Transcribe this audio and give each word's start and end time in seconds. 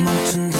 much 0.00 0.51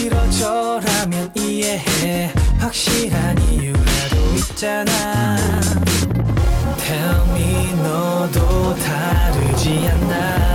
이러저러면 0.00 1.30
이해해. 1.34 2.32
확실한 2.58 3.36
이유라도 3.50 4.16
있잖아. 4.36 5.36
Tell 6.78 7.22
me 7.34 7.72
너도 7.82 8.76
다르지 8.76 9.88
않나? 9.88 10.47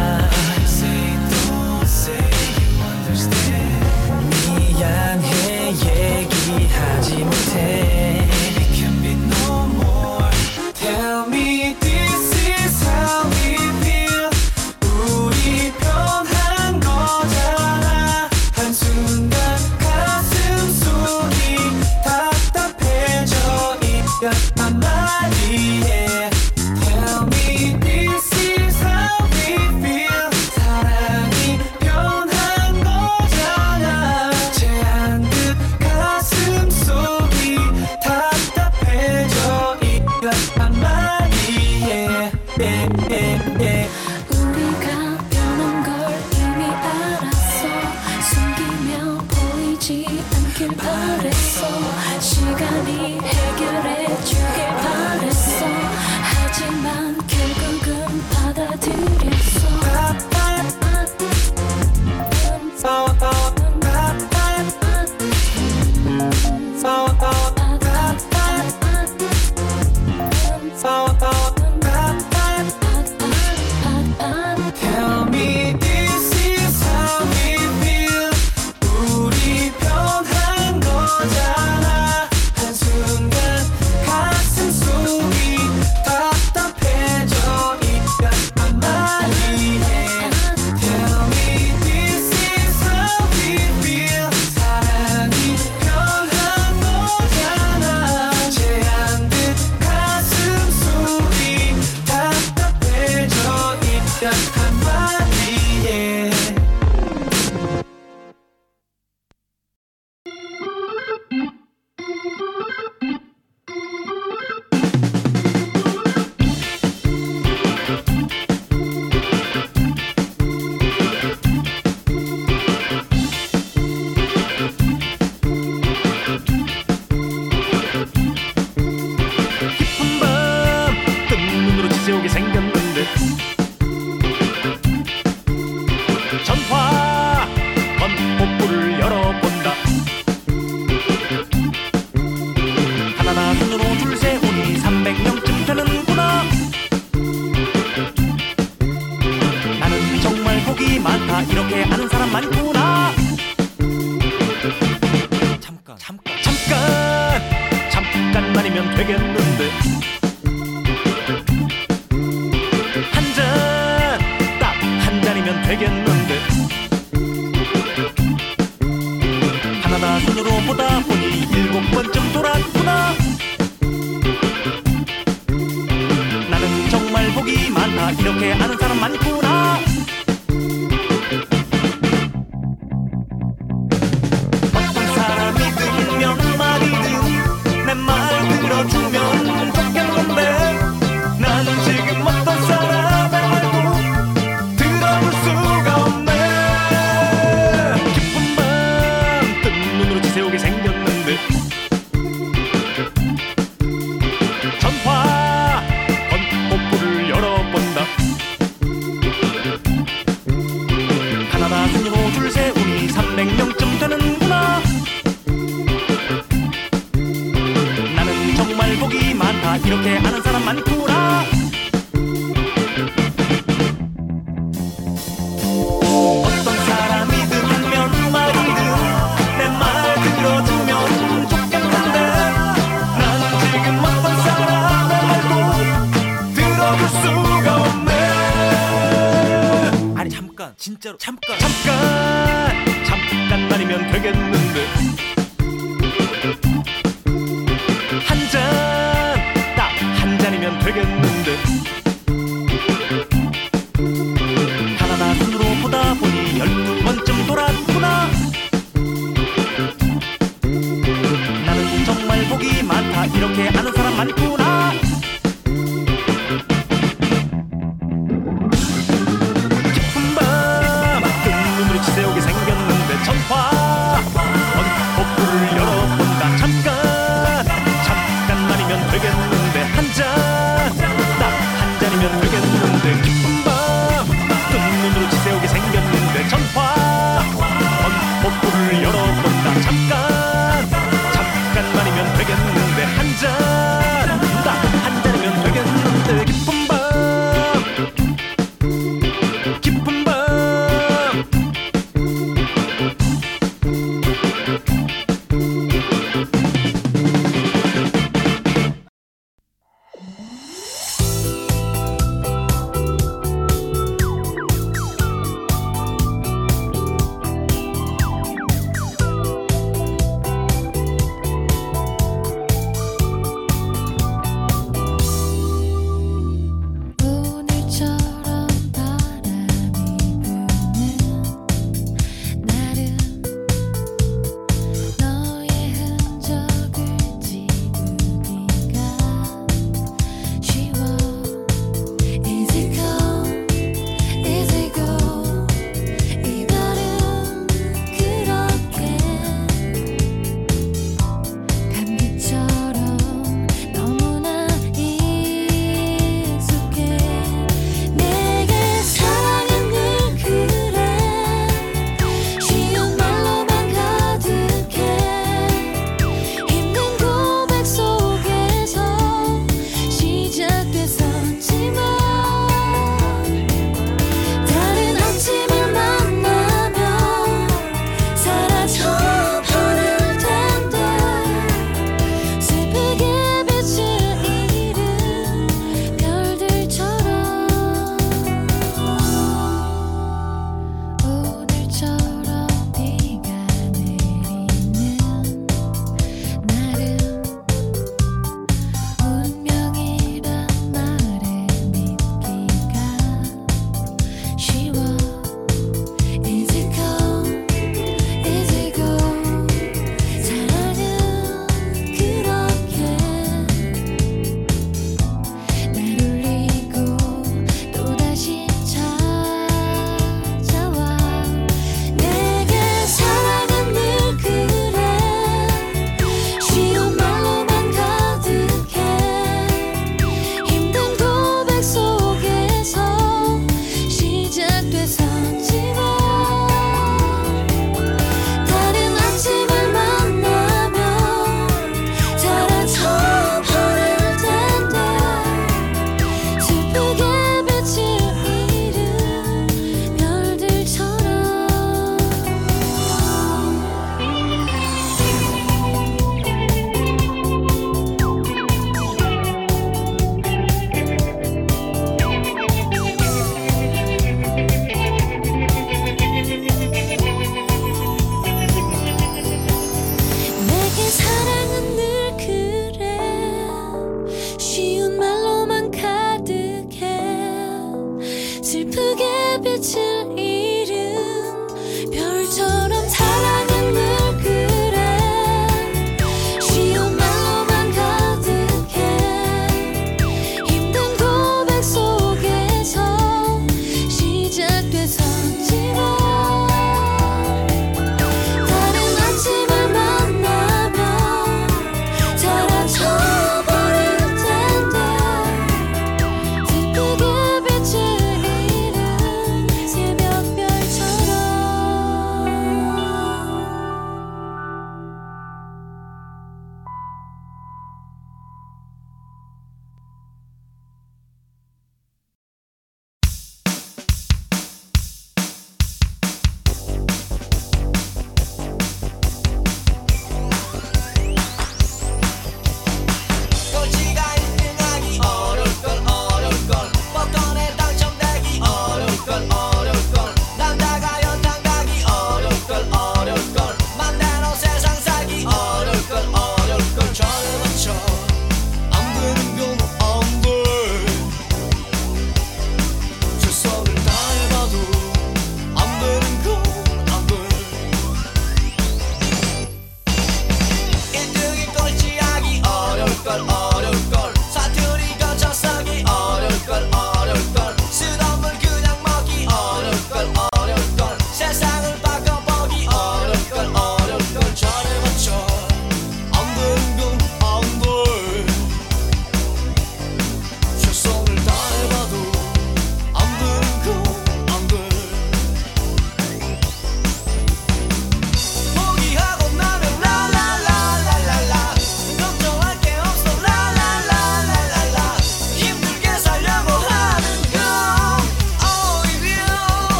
이렇게 219.77 220.17
하는 220.17 220.41
사람 220.43 220.65
많고 220.65 221.02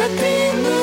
Let 0.00 0.10
me. 0.12 0.79